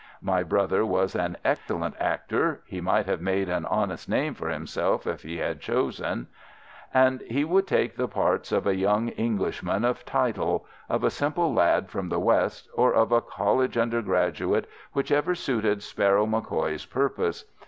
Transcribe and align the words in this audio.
My 0.23 0.41
brother 0.41 0.83
was 0.83 1.13
an 1.13 1.37
excellent 1.45 1.93
actor 1.99 2.61
(he 2.65 2.81
might 2.81 3.05
have 3.05 3.21
made 3.21 3.49
an 3.49 3.67
honest 3.67 4.09
name 4.09 4.33
for 4.33 4.49
himself 4.49 5.05
if 5.05 5.21
he 5.21 5.37
had 5.37 5.61
chosen), 5.61 6.25
and 6.91 7.21
he 7.21 7.43
would 7.45 7.67
take 7.67 7.95
the 7.95 8.07
parts 8.07 8.51
of 8.51 8.65
a 8.65 8.75
young 8.75 9.09
Englishman 9.09 9.85
of 9.85 10.03
title, 10.03 10.65
of 10.89 11.03
a 11.03 11.11
simple 11.11 11.53
lad 11.53 11.91
from 11.91 12.09
the 12.09 12.17
West, 12.19 12.67
or 12.73 12.91
of 12.95 13.11
a 13.11 13.21
college 13.21 13.77
undergraduate, 13.77 14.65
whichever 14.91 15.35
suited 15.35 15.83
Sparrow 15.83 16.25
MacCoy's 16.25 16.83
purpose. 16.87 17.45